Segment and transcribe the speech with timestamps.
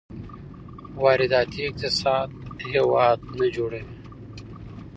[1.03, 2.29] وارداتي اقتصاد
[2.73, 3.95] هېواد نه جوړوي.